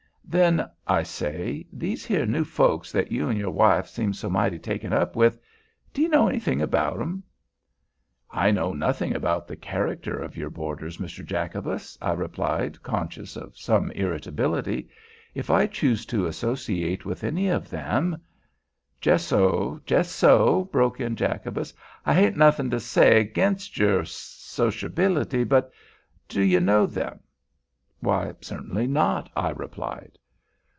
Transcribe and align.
"Then—I 0.31 1.03
say—these 1.03 2.05
here 2.05 2.25
new 2.25 2.45
folk 2.45 2.85
that 2.87 3.11
you 3.11 3.27
'n' 3.29 3.35
your 3.35 3.51
wife 3.51 3.87
seem 3.87 4.13
so 4.13 4.29
mighty 4.29 4.59
taken 4.59 4.93
up 4.93 5.13
with—d'ye 5.13 6.07
know 6.07 6.29
anything 6.29 6.61
about 6.61 7.01
'em?" 7.01 7.23
"I 8.29 8.49
know 8.51 8.71
nothing 8.71 9.13
about 9.13 9.45
the 9.45 9.57
character 9.57 10.21
of 10.21 10.37
your 10.37 10.49
boarders, 10.49 10.99
Mr. 10.99 11.25
Jacobus," 11.25 11.97
I 12.01 12.13
replied, 12.13 12.81
conscious 12.81 13.35
of 13.35 13.57
some 13.57 13.91
irritability. 13.91 14.87
"If 15.35 15.49
I 15.49 15.67
choose 15.67 16.05
to 16.05 16.27
associate 16.27 17.03
with 17.03 17.25
any 17.25 17.49
of 17.49 17.69
them——" 17.69 18.15
"Jess 19.01 19.25
so—jess 19.25 20.09
so!" 20.09 20.63
broke 20.71 21.01
in 21.01 21.17
Jacobus. 21.17 21.73
"I 22.05 22.13
hain't 22.13 22.37
nothin' 22.37 22.69
to 22.69 22.79
say 22.79 23.19
ag'inst 23.19 23.77
yer 23.77 24.03
sosherbil'ty. 24.03 25.43
But 25.43 25.73
do 26.29 26.41
ye 26.41 26.57
know 26.59 26.85
them?" 26.85 27.19
"Why, 27.99 28.33
certainly 28.39 28.87
not," 28.87 29.29
I 29.35 29.49
replied. 29.49 30.17